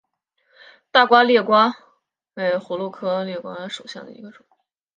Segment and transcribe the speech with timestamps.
[0.89, 1.71] 大花裂瓜
[2.33, 4.43] 为葫芦科裂瓜属下的一个种。